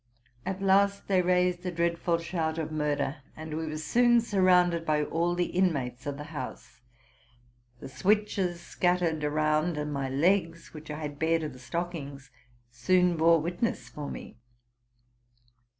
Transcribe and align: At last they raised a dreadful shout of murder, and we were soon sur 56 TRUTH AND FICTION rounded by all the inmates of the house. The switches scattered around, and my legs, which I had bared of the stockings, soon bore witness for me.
At 0.47 0.63
last 0.63 1.07
they 1.07 1.21
raised 1.21 1.63
a 1.63 1.71
dreadful 1.71 2.17
shout 2.17 2.57
of 2.57 2.71
murder, 2.71 3.17
and 3.37 3.55
we 3.55 3.67
were 3.67 3.77
soon 3.77 4.19
sur 4.19 4.29
56 4.29 4.31
TRUTH 4.31 4.33
AND 4.33 4.33
FICTION 4.33 4.43
rounded 4.45 4.85
by 4.87 5.03
all 5.03 5.35
the 5.35 5.45
inmates 5.45 6.07
of 6.07 6.17
the 6.17 6.23
house. 6.33 6.81
The 7.79 7.87
switches 7.87 8.59
scattered 8.61 9.23
around, 9.23 9.77
and 9.77 9.93
my 9.93 10.09
legs, 10.09 10.73
which 10.73 10.89
I 10.89 10.97
had 10.97 11.19
bared 11.19 11.43
of 11.43 11.53
the 11.53 11.59
stockings, 11.59 12.31
soon 12.71 13.15
bore 13.15 13.39
witness 13.39 13.89
for 13.89 14.09
me. 14.09 14.37